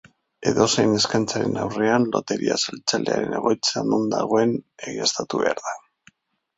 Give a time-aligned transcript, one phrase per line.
[0.51, 4.59] Edozein eskaintzaren aurrean loteria saltzailearen egoitza non dagoen
[4.91, 5.81] egiaztatu behar da.